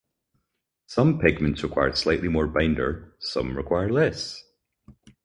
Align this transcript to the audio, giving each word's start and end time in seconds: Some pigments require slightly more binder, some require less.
Some 0.87 1.19
pigments 1.19 1.61
require 1.61 1.93
slightly 1.93 2.27
more 2.27 2.47
binder, 2.47 3.13
some 3.19 3.55
require 3.55 3.91
less. 3.93 4.43